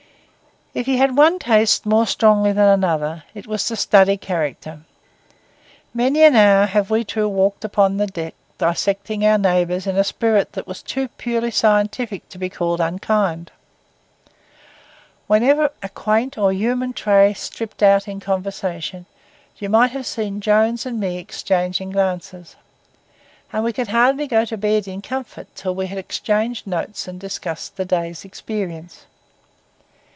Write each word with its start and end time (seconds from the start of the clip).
If 0.73 0.85
he 0.85 0.95
had 0.95 1.17
one 1.17 1.37
taste 1.37 1.85
more 1.85 2.07
strongly 2.07 2.53
than 2.53 2.69
another, 2.69 3.25
it 3.33 3.45
was 3.45 3.65
to 3.65 3.75
study 3.75 4.15
character. 4.15 4.79
Many 5.93 6.23
an 6.23 6.33
hour 6.33 6.65
have 6.65 6.89
we 6.89 7.03
two 7.03 7.27
walked 7.27 7.65
upon 7.65 7.97
the 7.97 8.07
deck 8.07 8.35
dissecting 8.57 9.25
our 9.25 9.37
neighbours 9.37 9.85
in 9.85 9.97
a 9.97 10.03
spirit 10.05 10.53
that 10.53 10.67
was 10.67 10.81
too 10.81 11.09
purely 11.09 11.51
scientific 11.51 12.29
to 12.29 12.37
be 12.37 12.47
called 12.49 12.79
unkind; 12.79 13.51
whenever 15.27 15.73
a 15.83 15.89
quaint 15.89 16.37
or 16.37 16.53
human 16.53 16.93
trait 16.93 17.35
slipped 17.35 17.83
out 17.83 18.07
in 18.07 18.21
conversation, 18.21 19.05
you 19.57 19.67
might 19.67 19.91
have 19.91 20.05
seen 20.07 20.39
Jones 20.39 20.85
and 20.85 21.01
me 21.01 21.17
exchanging 21.17 21.89
glances; 21.89 22.55
and 23.51 23.65
we 23.65 23.73
could 23.73 23.89
hardly 23.89 24.25
go 24.25 24.45
to 24.45 24.55
bed 24.55 24.87
in 24.87 25.01
comfort 25.01 25.47
till 25.53 25.75
we 25.75 25.87
had 25.87 25.97
exchanged 25.97 26.65
notes 26.65 27.09
and 27.09 27.19
discussed 27.19 27.75
the 27.75 27.83
day's 27.83 28.23
experience. 28.23 29.05